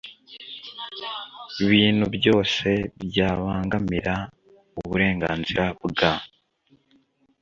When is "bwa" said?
5.89-6.13